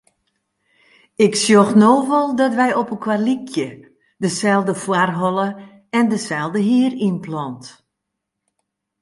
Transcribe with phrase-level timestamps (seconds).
[1.25, 3.67] Ik sjoch no wol dat wy opelkoar lykje;
[4.21, 5.47] deselde foarholle
[5.97, 7.65] en deselde hierynplant.